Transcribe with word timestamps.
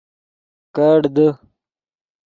کیڑ 0.75 0.99
دے 1.15 1.27